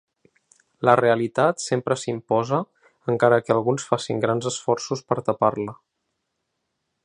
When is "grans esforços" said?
4.27-5.07